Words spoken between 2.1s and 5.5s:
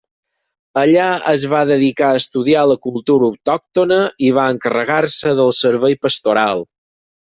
a estudiar la cultura autòctona i va encarregar-se